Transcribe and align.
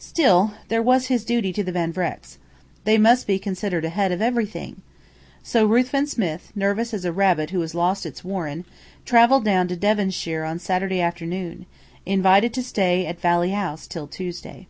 Still, 0.00 0.54
there 0.66 0.82
was 0.82 1.06
his 1.06 1.24
duty 1.24 1.52
to 1.52 1.62
the 1.62 1.70
Van 1.70 1.92
Vrecks. 1.92 2.38
They 2.82 2.98
must 2.98 3.28
be 3.28 3.38
considered 3.38 3.84
ahead 3.84 4.10
of 4.10 4.20
everything! 4.20 4.82
So 5.44 5.64
Ruthven 5.66 6.08
Smith, 6.08 6.50
nervous 6.56 6.92
as 6.92 7.04
a 7.04 7.12
rabbit 7.12 7.50
who 7.50 7.60
has 7.60 7.76
lost 7.76 8.04
its 8.04 8.24
warren, 8.24 8.64
travelled 9.04 9.44
down 9.44 9.68
to 9.68 9.76
Devonshire 9.76 10.42
on 10.42 10.58
Saturday 10.58 11.00
afternoon, 11.00 11.64
invited 12.04 12.52
to 12.54 12.62
stay 12.64 13.06
at 13.06 13.20
Valley 13.20 13.50
House 13.52 13.86
till 13.86 14.08
Tuesday. 14.08 14.66